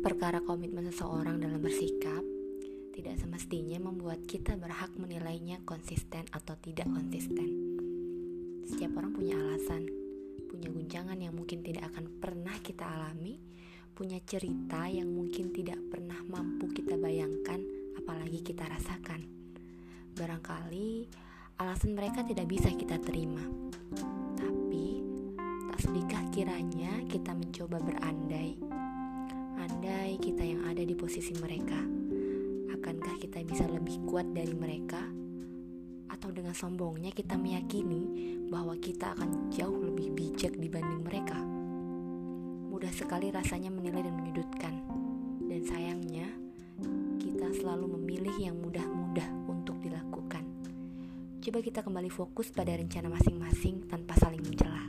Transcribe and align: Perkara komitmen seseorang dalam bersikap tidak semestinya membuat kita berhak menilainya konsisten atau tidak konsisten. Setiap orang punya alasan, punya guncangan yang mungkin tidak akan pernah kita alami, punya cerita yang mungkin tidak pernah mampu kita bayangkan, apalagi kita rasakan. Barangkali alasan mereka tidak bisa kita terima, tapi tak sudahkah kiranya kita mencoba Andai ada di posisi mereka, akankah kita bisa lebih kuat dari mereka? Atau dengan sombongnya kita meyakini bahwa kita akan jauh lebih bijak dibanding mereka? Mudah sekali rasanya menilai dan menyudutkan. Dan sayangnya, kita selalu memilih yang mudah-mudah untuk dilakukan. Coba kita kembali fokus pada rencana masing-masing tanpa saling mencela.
Perkara 0.00 0.40
komitmen 0.40 0.88
seseorang 0.88 1.36
dalam 1.44 1.60
bersikap 1.60 2.24
tidak 2.96 3.20
semestinya 3.20 3.76
membuat 3.84 4.24
kita 4.24 4.56
berhak 4.56 4.96
menilainya 4.96 5.60
konsisten 5.68 6.24
atau 6.32 6.56
tidak 6.56 6.88
konsisten. 6.88 7.76
Setiap 8.64 8.96
orang 8.96 9.12
punya 9.12 9.36
alasan, 9.36 9.84
punya 10.48 10.72
guncangan 10.72 11.20
yang 11.20 11.36
mungkin 11.36 11.60
tidak 11.60 11.92
akan 11.92 12.16
pernah 12.16 12.56
kita 12.64 12.80
alami, 12.88 13.44
punya 13.92 14.16
cerita 14.24 14.88
yang 14.88 15.12
mungkin 15.12 15.52
tidak 15.52 15.76
pernah 15.92 16.16
mampu 16.24 16.72
kita 16.72 16.96
bayangkan, 16.96 17.60
apalagi 18.00 18.40
kita 18.40 18.64
rasakan. 18.72 19.20
Barangkali 20.16 21.12
alasan 21.60 21.92
mereka 21.92 22.24
tidak 22.24 22.48
bisa 22.48 22.72
kita 22.72 22.96
terima, 23.04 23.44
tapi 24.32 25.04
tak 25.68 25.78
sudahkah 25.84 26.24
kiranya 26.32 27.04
kita 27.04 27.36
mencoba 27.36 27.76
Andai 27.84 28.09
ada 30.80 30.88
di 30.88 30.96
posisi 30.96 31.36
mereka, 31.36 31.76
akankah 32.72 33.20
kita 33.20 33.44
bisa 33.44 33.68
lebih 33.68 34.00
kuat 34.08 34.24
dari 34.32 34.56
mereka? 34.56 35.04
Atau 36.08 36.32
dengan 36.32 36.56
sombongnya 36.56 37.12
kita 37.12 37.36
meyakini 37.36 38.40
bahwa 38.48 38.72
kita 38.80 39.12
akan 39.12 39.52
jauh 39.52 39.76
lebih 39.76 40.08
bijak 40.16 40.56
dibanding 40.56 41.04
mereka? 41.04 41.36
Mudah 42.72 42.88
sekali 42.96 43.28
rasanya 43.28 43.68
menilai 43.68 44.08
dan 44.08 44.24
menyudutkan. 44.24 44.72
Dan 45.52 45.60
sayangnya, 45.68 46.32
kita 47.20 47.52
selalu 47.60 48.00
memilih 48.00 48.40
yang 48.40 48.56
mudah-mudah 48.56 49.52
untuk 49.52 49.76
dilakukan. 49.84 50.48
Coba 51.44 51.60
kita 51.60 51.84
kembali 51.84 52.08
fokus 52.08 52.48
pada 52.56 52.72
rencana 52.72 53.12
masing-masing 53.12 53.84
tanpa 53.84 54.16
saling 54.16 54.40
mencela. 54.40 54.80